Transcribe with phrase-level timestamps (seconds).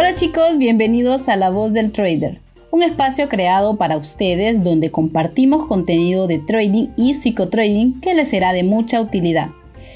[0.00, 2.38] Hola chicos, bienvenidos a La Voz del Trader,
[2.70, 8.52] un espacio creado para ustedes donde compartimos contenido de trading y psicotrading que les será
[8.52, 9.48] de mucha utilidad.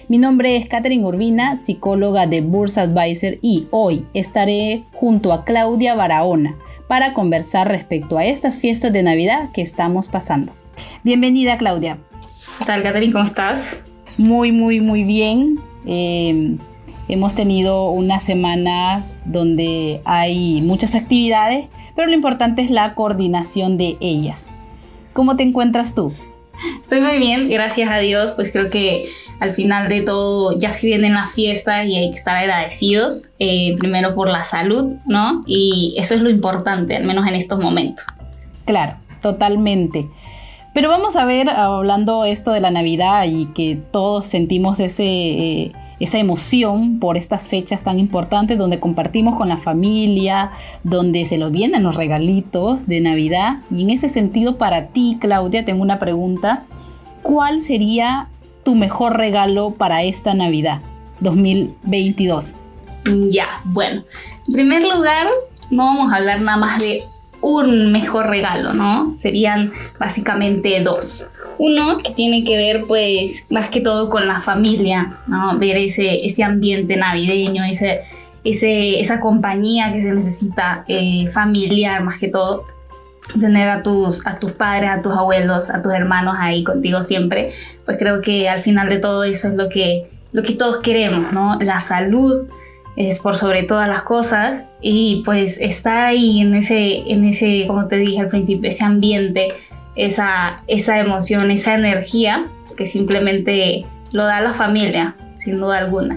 [0.08, 5.94] Mi nombre es Catherine Urbina, psicóloga de Bursa Advisor y hoy estaré junto a Claudia
[5.94, 6.56] Barahona
[6.88, 10.52] para conversar respecto a estas fiestas de Navidad que estamos pasando.
[11.04, 11.98] Bienvenida Claudia.
[12.58, 13.12] ¿Qué tal Catherine?
[13.12, 13.80] ¿Cómo estás?
[14.18, 15.60] Muy, muy, muy bien.
[15.86, 16.56] Eh,
[17.12, 23.98] hemos tenido una semana donde hay muchas actividades, pero lo importante es la coordinación de
[24.00, 24.46] ellas.
[25.12, 26.14] ¿Cómo te encuentras tú?
[26.80, 29.04] Estoy muy bien, gracias a Dios, pues creo que
[29.40, 33.74] al final de todo ya se vienen las fiestas y hay que estar agradecidos, eh,
[33.78, 35.42] primero por la salud, ¿no?
[35.46, 38.06] Y eso es lo importante, al menos en estos momentos.
[38.64, 40.06] Claro, totalmente.
[40.72, 45.04] Pero vamos a ver, hablando esto de la Navidad y que todos sentimos ese...
[45.04, 50.50] Eh, esa emoción por estas fechas tan importantes donde compartimos con la familia,
[50.82, 53.58] donde se los vienen los regalitos de Navidad.
[53.70, 56.64] Y en ese sentido, para ti, Claudia, tengo una pregunta.
[57.22, 58.26] ¿Cuál sería
[58.64, 60.80] tu mejor regalo para esta Navidad
[61.20, 62.52] 2022?
[63.30, 64.02] Ya, bueno,
[64.48, 65.28] en primer lugar,
[65.70, 67.04] no vamos a hablar nada más de
[67.42, 69.16] un mejor regalo, ¿no?
[69.18, 71.26] Serían básicamente dos.
[71.58, 75.58] Uno que tiene que ver pues más que todo con la familia, ¿no?
[75.58, 78.02] Ver ese, ese ambiente navideño, ese,
[78.44, 82.64] ese, esa compañía que se necesita eh, familiar más que todo.
[83.38, 87.52] Tener a tus, a tus padres, a tus abuelos, a tus hermanos ahí contigo siempre,
[87.84, 91.32] pues creo que al final de todo eso es lo que, lo que todos queremos,
[91.32, 91.58] ¿no?
[91.60, 92.46] La salud
[92.96, 97.86] es por sobre todas las cosas y pues estar ahí en ese, en ese, como
[97.86, 99.48] te dije al principio, ese ambiente
[99.94, 106.16] esa, esa emoción, esa energía que simplemente lo da la familia, sin duda alguna.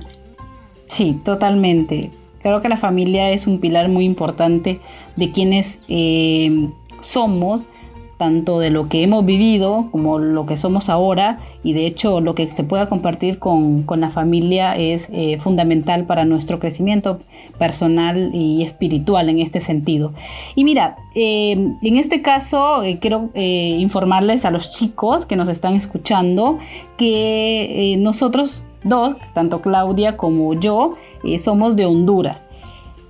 [0.87, 2.11] Sí, totalmente.
[2.41, 4.79] Creo que la familia es un pilar muy importante
[5.15, 6.69] de quienes eh,
[7.01, 7.63] somos
[8.17, 12.33] tanto de lo que hemos vivido como lo que somos ahora y de hecho lo
[12.33, 17.19] que se pueda compartir con, la familia es eh, fundamental para nuestro crecimiento
[17.57, 20.13] personal y espiritual en este sentido.
[20.55, 21.51] Y mira, eh,
[21.81, 26.59] en este caso eh, quiero informarles a los chicos que nos están escuchando
[26.97, 30.91] que nosotros dos, tanto Claudia como yo,
[31.39, 32.37] somos de Honduras.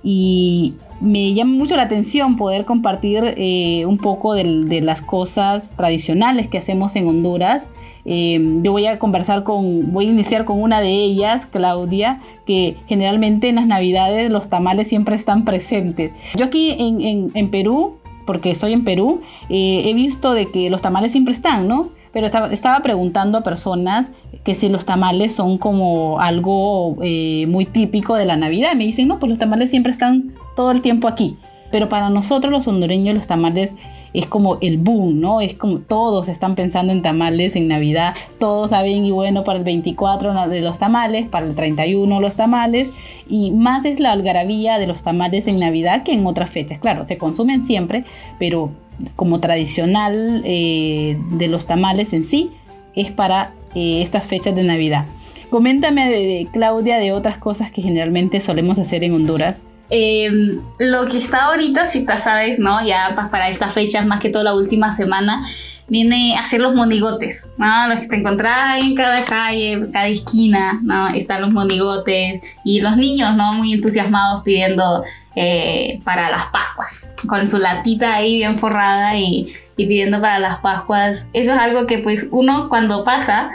[0.02, 6.48] Y me llama mucho la atención poder compartir eh, un poco de, las cosas tradicionales
[6.48, 7.66] que hacemos en Honduras.
[8.04, 12.76] Em, yo voy a conversar con, voy a iniciar con una de ellas, Claudia, que
[12.86, 16.12] generalmente en las navidades los tamales siempre están presentes.
[16.36, 21.12] Yo aquí en, Perú, porque estoy en Perú, eh, he visto de que los tamales
[21.12, 21.88] siempre están, ¿no?
[22.12, 24.08] Pero estaba, preguntando a personas
[24.44, 28.74] que si los tamales son como algo eh, muy típico de la Navidad.
[28.74, 31.36] Me dicen, no, pues los tamales siempre están todo el tiempo aquí.
[31.70, 33.72] Pero para nosotros los hondureños los tamales
[34.16, 35.42] es como el boom, ¿no?
[35.42, 39.64] Es como todos están pensando en tamales en Navidad, todos saben y bueno para el
[39.64, 42.92] 24 de los tamales, para el 31 los tamales
[43.28, 46.78] y más es la algarabía de los tamales en Navidad que en otras fechas.
[46.78, 48.04] Claro, se consumen siempre,
[48.38, 48.70] pero
[49.16, 52.52] como tradicional eh, de los tamales en sí
[52.94, 55.04] es para eh, estas fechas de Navidad.
[55.50, 59.58] Coméntame, Claudia, de otras cosas que generalmente solemos hacer en Honduras
[59.88, 62.84] Em, lo que está ahorita, si tú sabes, ¿no?
[62.84, 65.46] Ya para estas fechas, más que todo la última semana,
[65.88, 67.88] viene a hacer los monigotes, ¿no?
[67.88, 71.08] Los que te encontrás en cada calle, cada esquina, ¿no?
[71.08, 73.52] Están los monigotes y los niños, ¿no?
[73.54, 75.04] Muy entusiasmados pidiendo
[75.36, 80.58] eh, para las Pascuas, con su latita ahí bien forrada y, y pidiendo para las
[80.58, 81.28] Pascuas.
[81.32, 83.50] Eso es algo que pues uno cuando pasa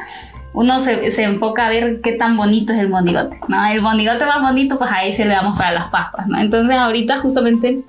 [0.53, 3.65] uno se, se, enfoca a ver qué tan bonito es el monigote, ¿no?
[3.65, 6.39] El monigote más bonito, pues a ese le damos para las Pascuas, ¿no?
[6.39, 7.83] Entonces ahorita justamente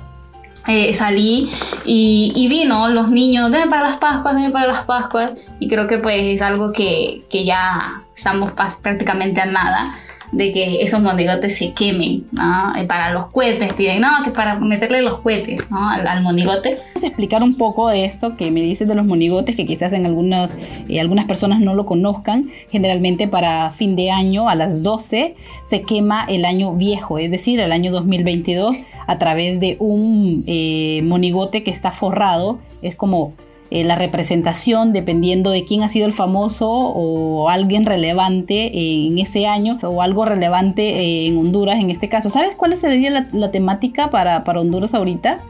[0.69, 1.51] eh, salí
[1.85, 2.89] y, y, vi, ¿no?
[2.89, 6.43] Los niños, deben para las Pascuas, deben para las Pascuas, y creo que pues es
[6.43, 9.93] algo que, que ya estamos prácticamente a nada
[10.33, 12.73] de que esos monigotes se quemen, ¿no?
[12.89, 15.89] Para los cohetes piden, no, que para meterle los cohetes, ¿no?
[15.89, 16.79] Al, monigote.
[16.95, 20.07] ¿Puedes explicar un poco de esto que me dices de los monigotes, que quizás en
[20.07, 20.51] algunas,
[20.89, 22.51] eh, algunas personas no lo conozcan?
[22.71, 25.37] Generalmente para fin de año, a las 12,
[25.69, 28.75] se quema el año viejo, es decir, el año 2022,
[29.07, 33.35] a través de un eh, monigote que está forrado, es como
[33.75, 39.47] eh, la representación dependiendo de quién ha sido el famoso o alguien relevante en ese
[39.47, 42.29] año o algo relevante eh, en Honduras en este caso.
[42.29, 45.41] ¿Sabes cuál sería la, temática para, para Honduras ahorita?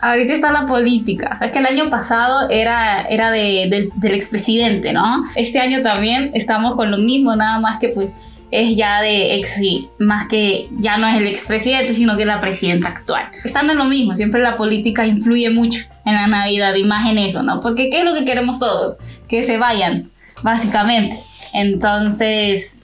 [0.00, 1.38] ahorita está la política.
[1.40, 5.24] Es que el año pasado era, era de, del expresidente, ¿no?
[5.34, 8.10] Este año también estamos con lo mismo, nada más que pues
[8.54, 9.56] es ya de ex,
[9.98, 13.26] más que ya no es el expresidente, sino que la presidenta actual.
[13.44, 17.18] Estando en lo mismo, siempre la política influye mucho en la Navidad, y más en
[17.18, 17.58] eso, ¿no?
[17.58, 18.96] Porque ¿qué es lo que queremos todos?
[19.26, 20.08] Que se vayan,
[20.42, 21.18] básicamente.
[21.52, 22.82] Entonces,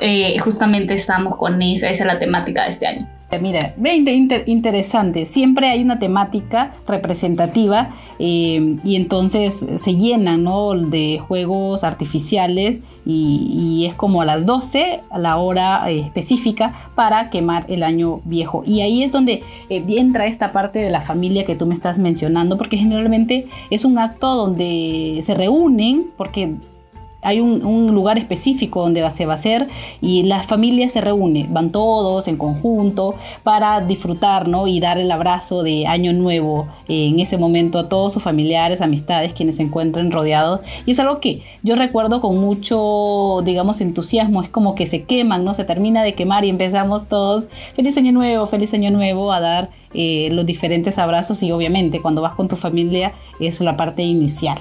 [0.00, 3.06] eh, justamente estamos con eso, esa es la temática de este año.
[3.40, 3.96] Mira, ve
[4.46, 10.74] interesante, siempre hay una temática representativa eh, y entonces se llenan ¿no?
[10.74, 17.28] de juegos artificiales y, es como a las 12 a la hora eh, específica para
[17.30, 18.62] quemar el año viejo.
[18.64, 21.98] Y ahí es donde eh, entra esta parte de la familia que tú me estás
[21.98, 26.54] mencionando, porque generalmente es un acto donde se reúnen, porque
[27.26, 29.68] hay un, lugar específico donde se va a hacer
[30.00, 34.68] y las familias se reúnen, van todos en conjunto para disfrutar ¿no?
[34.68, 39.32] y dar el abrazo de Año Nuevo en ese momento a todos sus familiares, amistades,
[39.32, 40.60] quienes se encuentren rodeados.
[40.84, 45.44] Y es algo que yo recuerdo con mucho, digamos, entusiasmo, es como que se queman,
[45.44, 45.54] ¿no?
[45.54, 49.70] Se termina de quemar y empezamos todos, feliz Año Nuevo, feliz Año Nuevo, a dar
[49.94, 54.60] eh, los diferentes abrazos y obviamente cuando vas con tu familia es la parte inicial.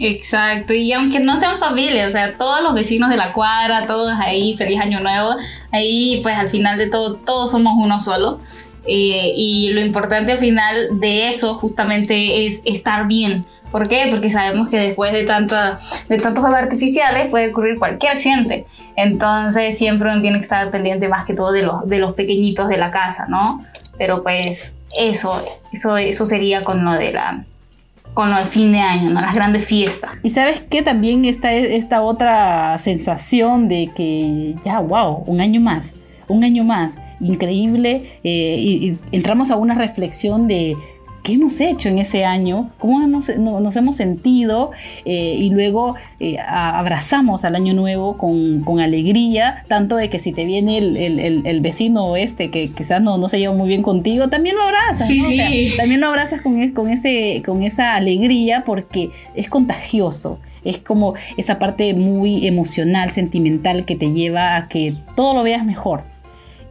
[0.00, 4.12] Exacto, y aunque no sean familia, o sea, todos los vecinos de la cuadra, todos
[4.18, 5.36] ahí, feliz año nuevo,
[5.70, 8.40] ahí pues al final de todo, todos somos uno solo.
[8.86, 13.44] Eh, y lo importante al final de eso justamente es estar bien.
[13.70, 14.06] ¿Por qué?
[14.10, 18.66] Porque sabemos que después de, tanta, de tantos juegos artificiales puede ocurrir cualquier accidente.
[18.96, 22.68] Entonces siempre uno tiene que estar pendiente más que todo de los, de los pequeñitos
[22.68, 23.60] de la casa, ¿no?
[23.96, 25.42] Pero pues eso,
[25.72, 27.44] eso, eso sería con lo de la,
[28.14, 29.20] con lo de fin de año, ¿no?
[29.20, 30.12] las grandes fiestas.
[30.22, 35.90] Y sabes que también está esta otra sensación de que ya, wow, un año más,
[36.28, 40.76] un año más, increíble, eh, y entramos a una reflexión de
[41.24, 44.72] qué hemos hecho en ese año, cómo nos hemos sentido
[45.06, 50.44] eh, y luego eh, abrazamos al año nuevo con, alegría, tanto de que si te
[50.44, 54.62] viene el, vecino este que quizás no, no, se lleva muy bien contigo, también lo
[54.62, 55.08] abrazas.
[55.76, 60.38] también lo abrazas con, con, ese, con esa alegría porque es contagioso.
[60.62, 65.64] Es como esa parte muy emocional, sentimental que te lleva a que todo lo veas
[65.64, 66.04] mejor.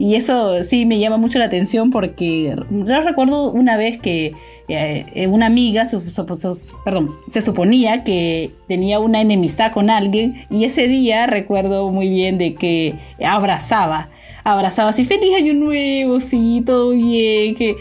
[0.03, 4.33] Y eso sí me llama mucho la atención porque yo recuerdo una vez que
[4.67, 11.89] eh, una amiga, se suponía que tenía una enemistad con alguien y ese día recuerdo
[11.89, 12.95] muy bien de que
[13.25, 14.09] abrazaba,
[14.43, 17.77] abrazaba así, feliz año nuevo, sí, todo bien, que...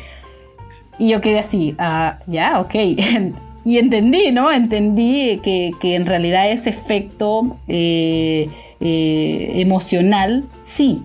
[1.00, 2.74] Y yo quedé así, ah, ya, ok.
[3.64, 4.52] y entendí, ¿no?
[4.52, 8.46] Entendí que, en realidad ese efecto eh,
[8.80, 11.02] eh, emocional sí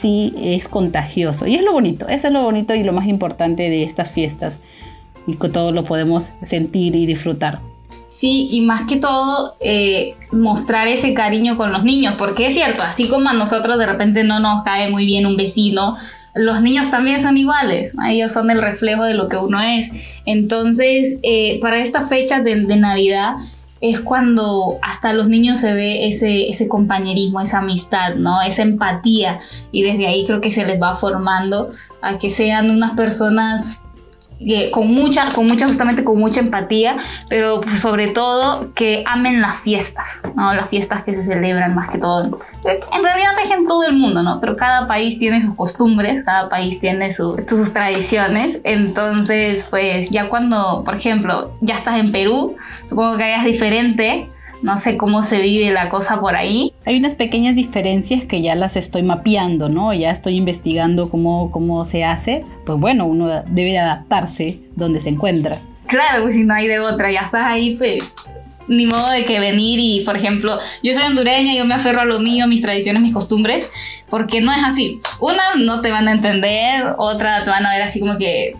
[0.00, 1.46] sí es contagioso.
[1.46, 4.58] Y es lo bonito, eso es lo bonito y lo más importante de estas fiestas.
[5.26, 7.60] Y que todo lo podemos sentir y disfrutar.
[8.08, 12.82] Sí, y más que todo, eh, mostrar ese cariño con los niños, porque es cierto,
[12.82, 15.98] así como a nosotros de repente no nos cae muy bien un vecino,
[16.34, 19.90] los niños también son iguales, ellos son el reflejo de lo que uno es.
[20.24, 23.34] Entonces, eh, para esta fecha de, de Navidad,
[23.80, 28.42] es cuando hasta los niños se ve ese, ese compañerismo, esa amistad, ¿no?
[28.42, 29.40] Esa empatía.
[29.70, 31.70] Y desde ahí creo que se les va formando
[32.02, 33.82] a que sean unas personas
[34.72, 36.96] con mucha, con mucha, justamente con mucha empatía,
[37.28, 40.54] pero pues, sobre todo que amen las fiestas, ¿no?
[40.54, 42.40] Las fiestas que se celebran más que todo.
[42.64, 44.40] En realidad es en todo el mundo, ¿no?
[44.40, 48.60] Pero cada país tiene sus costumbres, cada país tiene sus, sus tradiciones.
[48.64, 52.56] Entonces, pues ya cuando, por ejemplo, ya estás en Perú,
[52.88, 54.28] supongo que allá es diferente
[54.62, 56.72] no sé cómo se vive la cosa por ahí.
[56.84, 59.92] Hay unas pequeñas diferencias que ya las estoy mapeando, ¿no?
[59.94, 62.44] Ya estoy investigando cómo, cómo se hace.
[62.66, 65.60] Pues bueno, uno debe adaptarse donde se encuentra.
[65.86, 68.14] Claro, pues si no hay de otra, ya estás ahí, pues
[68.68, 72.04] ni modo de que venir y, por ejemplo, yo soy hondureña, yo me aferro a
[72.04, 73.68] lo mío, a mis tradiciones, mis costumbres,
[74.10, 75.00] porque no es así.
[75.20, 78.54] Una, no te van a entender, otra, te van a ver así como que,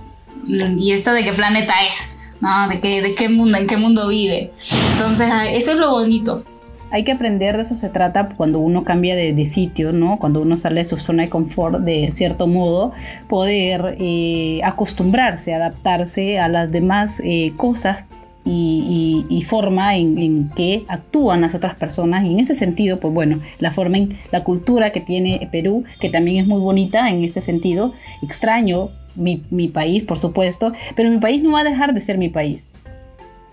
[0.45, 2.09] mm, ¿y esta de qué planeta es?
[2.41, 2.69] ¿No?
[2.69, 4.53] ¿De qué, de qué mundo, en qué mundo vive?
[4.93, 6.45] Entonces, ah, eso es lo bonito.
[6.91, 10.19] Hay que aprender, de eso se trata cuando uno cambia de, sitio, ¿no?
[10.19, 12.93] Cuando uno sale de su zona de confort, de cierto modo,
[13.29, 18.05] poder eh, acostumbrarse, adaptarse a las demás eh, cosas
[18.51, 22.25] y, forma en, que actúan las otras personas.
[22.25, 26.09] Y en ese sentido, pues bueno, la forma en la cultura que tiene Perú, que
[26.09, 27.93] también es muy bonita en ese sentido,
[28.23, 32.29] extraño mi, país, por supuesto, pero mi país no va a dejar de ser mi
[32.29, 32.63] país.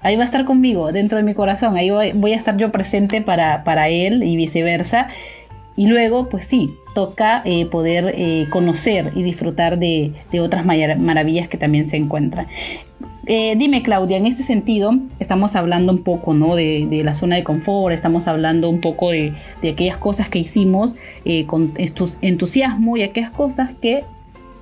[0.02, 3.22] Ahí va a estar conmigo, dentro de mi corazón, ahí voy, a estar yo presente
[3.22, 5.10] para, para él y viceversa.
[5.78, 11.58] Y luego, pues sí, toca eh, poder eh, conocer y disfrutar de, otras maravillas que
[11.58, 12.48] también se encuentran.
[13.28, 16.56] Eh, dime, Claudia, en este sentido, estamos hablando un poco ¿no?
[16.56, 19.34] de, la zona de confort, estamos hablando un poco de,
[19.70, 20.96] aquellas cosas que hicimos
[21.48, 21.74] con
[22.22, 24.04] entusiasmo y aquellas cosas que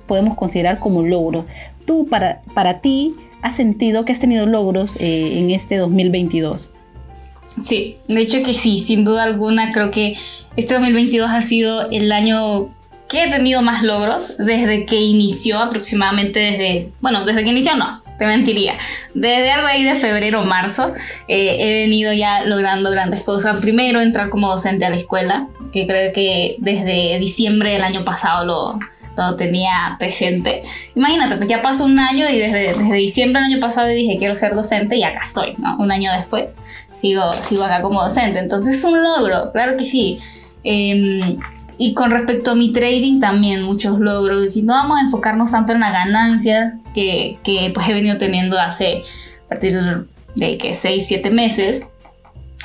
[0.06, 1.44] podemos considerar como logros.
[1.86, 6.70] Tú, para, para ti, has sentido que has tenido logros eh, en este 2022.
[7.44, 10.16] Sí, de hecho que sí, sin duda alguna creo que
[10.56, 12.70] este 2022 ha sido el año
[13.08, 18.02] que he tenido más logros desde que inició aproximadamente desde, bueno, desde que inició no,
[18.18, 18.78] te mentiría.
[19.12, 20.94] Desde algo ahí de febrero o marzo
[21.28, 23.60] eh, he venido ya logrando grandes cosas.
[23.60, 28.46] Primero entrar como docente a la escuela, que creo que desde diciembre del año pasado
[28.46, 28.78] lo,
[29.16, 30.62] lo tenía presente.
[30.94, 34.36] Imagínate, pues ya pasó un año y desde, desde diciembre del año pasado dije quiero
[34.36, 35.76] ser docente y acá estoy, ¿no?
[35.78, 36.52] Un año después
[36.96, 38.38] sigo, sigo acá como docente.
[38.38, 40.18] Entonces es un logro, claro que sí.
[40.62, 41.38] Em,
[41.76, 45.72] y con respecto a mi trading también muchos logros y no vamos a enfocarnos tanto
[45.72, 49.02] en la ganancia que, que pues he venido teniendo hace
[49.46, 49.76] a partir
[50.36, 51.82] de que 6, 7 meses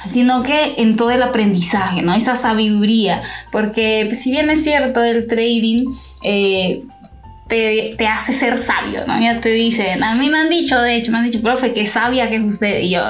[0.06, 2.14] sino que en todo el aprendizaje, ¿no?
[2.14, 5.88] Esa sabiduría, porque pues, si bien es cierto el trading
[6.24, 6.84] eh,
[7.50, 9.20] te, hace ser sabio, ¿no?
[9.20, 11.88] Ya te dicen, a mí me han dicho, de hecho, me han dicho, profe, que
[11.88, 13.02] sabia que es usted, y yo,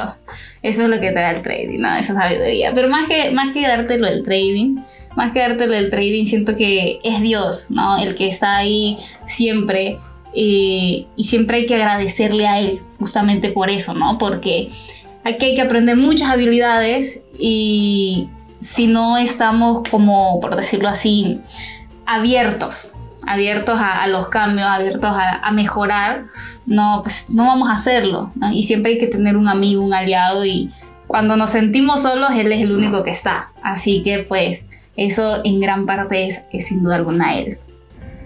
[0.63, 1.96] eso es lo que te da el trading, ¿no?
[1.96, 4.78] Esa sabiduría, pero más que, más que dártelo el trading,
[5.16, 8.01] más que dártelo el trading, siento que es Dios, ¿no?
[8.01, 9.98] El que está ahí siempre,
[10.34, 14.18] y siempre hay que agradecerle a Él, justamente por eso, ¿no?
[14.18, 14.70] Porque
[15.25, 18.30] aquí hay que aprender muchas habilidades y
[18.62, 21.42] si no estamos como, por decirlo así,
[22.06, 22.94] abiertos
[23.29, 26.25] abiertos a, los cambios, abiertos a, mejorar,
[26.65, 28.33] no, pues no vamos a hacerlo.
[28.51, 30.71] Y siempre hay que tener un amigo, un aliado y
[31.05, 33.51] cuando nos sentimos solos, él es el único que está.
[33.62, 34.63] Así que pues
[34.98, 37.57] eso en gran parte es, sin duda alguna él.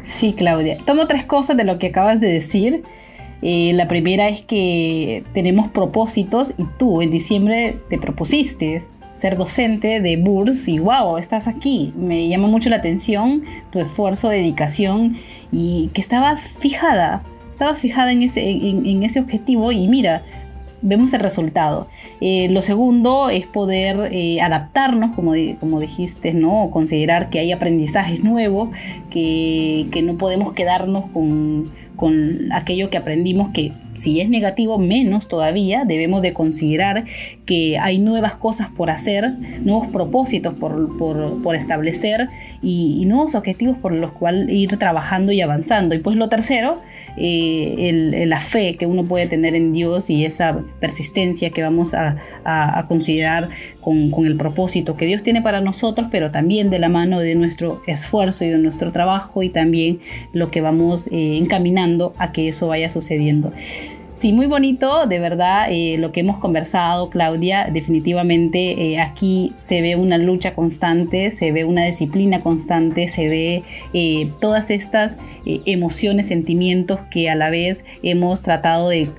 [0.06, 0.78] Sí, Claudia.
[0.86, 2.84] Tomo tres cosas de lo que acabas de decir.
[3.42, 8.84] Eh, la primera es que tenemos propósitos y tú en diciembre te propusiste
[9.24, 11.94] ser docente de BURS y wow, estás aquí.
[11.96, 15.16] Me llama mucho la atención tu esfuerzo, dedicación
[15.50, 20.24] y que estabas fijada, estabas fijada en ese, en, ese objetivo y mira,
[20.82, 21.88] vemos el resultado.
[22.20, 26.70] Eh, lo segundo es poder eh, adaptarnos, como, como dijiste, ¿no?
[26.70, 28.72] considerar que hay aprendizajes nuevos,
[29.10, 35.28] que, que no podemos quedarnos con con aquello que aprendimos que si es negativo, menos
[35.28, 37.06] todavía, debemos de considerar
[37.46, 39.32] que hay nuevas cosas por hacer,
[39.62, 42.28] nuevos propósitos por, establecer
[42.62, 45.96] y, nuevos objetivos por los cuales ir trabajando y avanzando.
[45.96, 46.82] Y pues lo tercero,
[47.18, 52.16] eh, la fe que uno puede tener en Dios y esa persistencia que vamos a,
[52.88, 53.50] considerar
[53.82, 57.82] con, el propósito que Dios tiene para nosotros, pero también de la mano de nuestro
[57.88, 60.00] esfuerzo y de nuestro trabajo y también
[60.34, 63.52] lo que vamos eh, encaminando a que eso vaya sucediendo.
[64.24, 69.82] Sí, muy bonito, de verdad, eh, lo que hemos conversado, Claudia, definitivamente eh, aquí se
[69.82, 73.64] ve una lucha constante, se ve una disciplina constante, se ve
[73.94, 79.10] eh, todas estas emociones, sentimientos que a la vez hemos tratado de,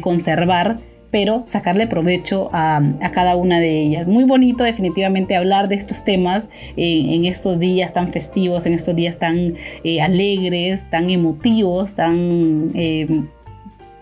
[0.00, 0.78] conservar
[1.10, 2.80] pero sacarle provecho a,
[3.12, 4.06] cada una de ellas.
[4.08, 6.48] Muy bonito definitivamente hablar de estos temas
[6.78, 9.56] en estos días tan festivos, en estos días tan
[10.00, 12.72] alegres, tan emotivos, tan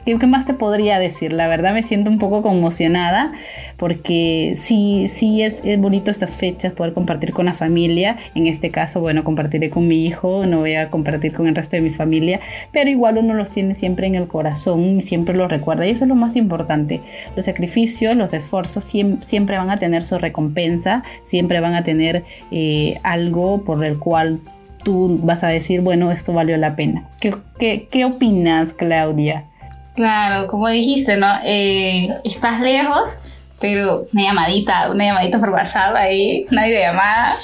[0.05, 1.33] ¿Qué, más te podría decir?
[1.33, 3.33] La verdad me siento un poco conmocionada
[3.77, 8.17] porque sí, sí es, es, bonito estas fechas, poder compartir con la familia.
[8.35, 11.77] En este caso, bueno, compartiré con mi hijo, no voy a compartir con el resto
[11.77, 12.41] de mi familia,
[12.73, 15.87] pero igual uno los tiene siempre en el corazón y siempre los recuerda.
[15.87, 17.01] Y eso es lo más importante.
[17.37, 22.99] Los sacrificios, los esfuerzos siempre, van a tener su recompensa, siempre van a tener eh,
[23.03, 24.41] algo por el cual
[24.83, 27.05] tú vas a decir, bueno, esto valió la pena.
[27.21, 29.45] ¿Qué, qué, qué opinas, Claudia?
[29.95, 31.27] Claro, como dijiste, ¿no?
[31.45, 33.11] Eh, estás lejos,
[33.61, 37.35] pero una llamadita, una llamadita por WhatsApp ahí, una videollamada,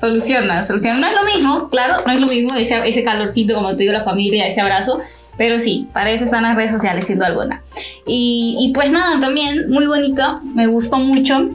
[0.00, 0.98] soluciona, soluciona.
[1.00, 3.92] No es lo mismo, claro, no es lo mismo ese, ese calorcito, como te digo,
[3.92, 5.00] la familia, ese abrazo,
[5.36, 7.62] pero sí, para eso están las redes sociales, siendo alguna.
[8.06, 11.50] Y, y pues nada, también muy bonito, me gustó mucho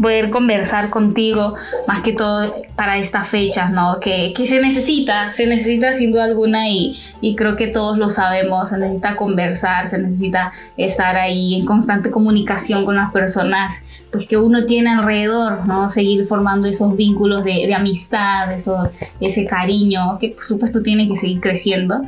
[0.00, 1.54] poder conversar contigo,
[1.86, 3.98] más que todo para estas fechas, ¿no?
[4.00, 8.10] Que, que, se necesita, se necesita sin duda alguna y, y, creo que todos lo
[8.10, 14.26] sabemos, se necesita conversar, se necesita estar ahí en constante comunicación con las personas pues
[14.26, 15.88] que uno tiene alrededor, ¿no?
[15.88, 21.16] Seguir formando esos vínculos de, de amistad, eso, ese cariño que por supuesto tiene que
[21.16, 22.02] seguir creciendo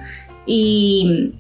[0.47, 1.33] y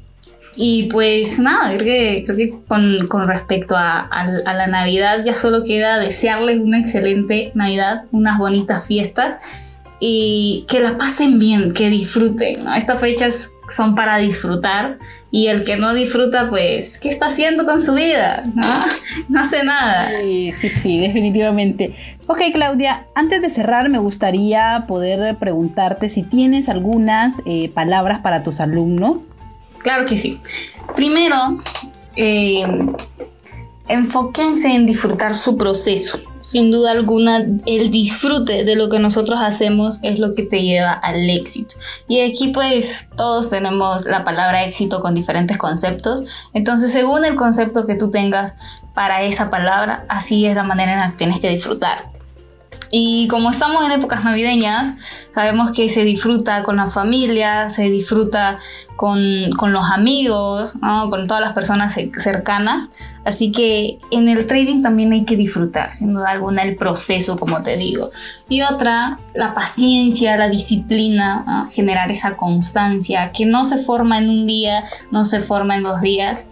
[0.61, 5.37] y pues nada, creo que, creo que con, con respecto a, a, la Navidad ya
[5.37, 9.37] solo queda desearles una excelente Navidad, unas bonitas fiestas
[10.00, 12.57] y que la pasen bien, que disfruten.
[12.77, 14.99] Estas fechas son para disfrutar
[15.31, 18.45] y el que no disfruta, pues, ¿qué está haciendo con su vida?
[19.29, 20.11] No, hace nada.
[20.21, 21.95] Sí, sí, sí, definitivamente.
[22.27, 28.43] Ok, Claudia, antes de cerrar me gustaría poder preguntarte si tienes algunas eh, palabras para
[28.43, 29.29] tus alumnos.
[29.88, 30.38] Claro que sí.
[30.95, 31.62] Primero,
[32.14, 32.62] eh,
[33.88, 39.99] enfóquense en disfrutar su proceso sin duda alguna, el disfrute de lo que nosotros hacemos
[40.02, 41.76] es lo que te lleva al éxito.
[42.07, 46.26] Y aquí pues todos tenemos la palabra éxito con diferentes conceptos.
[46.54, 48.54] Entonces, según el concepto que tú tengas
[48.95, 52.18] para esa palabra, así es la manera en la que tienes que disfrutar.
[52.90, 54.95] Y como estamos en épocas navideñas,
[55.35, 58.59] sabemos que se disfruta con la familia, se disfruta
[58.97, 60.75] con, los amigos,
[61.11, 62.88] con todas las personas cercanas.
[63.25, 67.62] Así que en el trading también hay que disfrutar, sin duda alguna, el proceso, como
[67.62, 68.11] te digo.
[68.49, 74.45] Y otra, la paciencia, la disciplina, generar esa constancia que no se forma en un
[74.47, 76.47] día, no se forma en dos días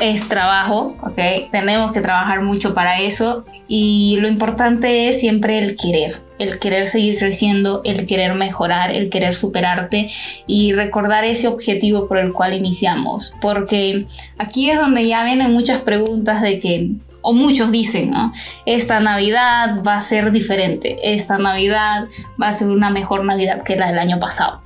[0.00, 1.50] es trabajo, ¿ok?
[1.50, 6.86] Tenemos que trabajar mucho para eso y lo importante es siempre el querer, el querer
[6.86, 10.10] seguir creciendo, el querer mejorar, el querer superarte
[10.46, 14.06] y recordar ese objetivo por el cual iniciamos, porque
[14.38, 18.32] aquí es donde ya vienen muchas preguntas de que o muchos dicen, ¿no?
[18.64, 22.06] Esta Navidad va a ser diferente, esta Navidad
[22.40, 24.62] va a ser una mejor Navidad que la del año pasado.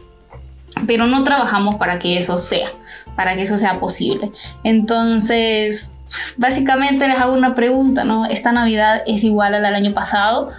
[0.86, 2.72] Pero no trabajamos para que eso sea
[3.16, 4.30] para que eso sea posible.
[4.64, 5.90] Entonces,
[6.36, 8.26] básicamente les hago una pregunta, ¿no?
[8.26, 10.50] ¿Esta Navidad es igual a la del año pasado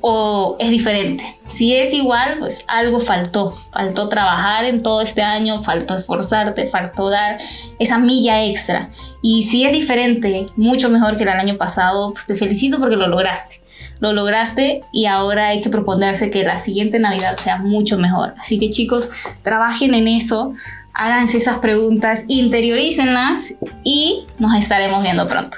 [0.00, 1.24] o es diferente?
[1.46, 3.54] Si es igual, pues algo faltó.
[3.72, 7.38] Faltó trabajar en todo este año, faltó esforzarte, faltó dar
[7.78, 8.90] esa milla extra.
[9.22, 13.08] Y si es diferente, mucho mejor que el año pasado, pues te felicito porque lo
[13.08, 13.60] lograste
[14.00, 18.34] lo lograste y ahora hay que proponerse que la siguiente Navidad sea mucho mejor.
[18.38, 19.08] Así que chicos,
[19.42, 20.54] trabajen en eso,
[21.00, 25.56] háganse esas preguntas, interiorícenlas y nos estaremos viendo pronto.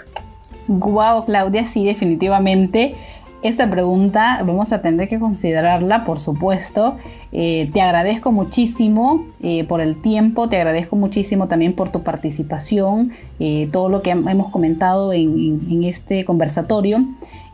[0.68, 2.94] Guau, Claudia, sí, definitivamente.
[3.42, 6.96] Esta pregunta vamos a tener que considerarla, por supuesto.
[7.32, 13.10] Eh, te agradezco muchísimo eh, por el tiempo, te agradezco muchísimo también por tu participación,
[13.40, 16.98] eh, todo lo que hemos comentado en este conversatorio.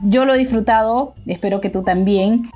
[0.02, 2.50] Yo lo he disfrutado, espero que tú también.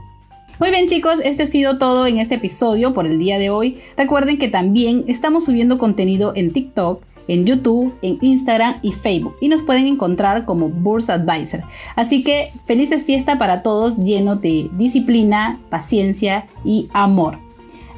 [0.62, 3.78] Muy bien chicos, este ha sido todo en este episodio por el día de hoy.
[3.96, 9.48] Recuerden que también estamos subiendo contenido en TikTok, en YouTube, en Instagram y Facebook y
[9.48, 11.64] nos pueden encontrar como Burst Advisor.
[11.96, 17.38] Así que felices fiesta para todos lleno de disciplina, paciencia y amor.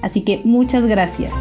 [0.00, 1.34] Así que muchas gracias.